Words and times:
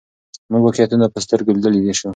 موږ 0.51 0.61
واقعیتونه 0.63 1.05
په 1.13 1.19
سترګو 1.25 1.55
لیدلای 1.55 1.93
سو. 1.99 2.09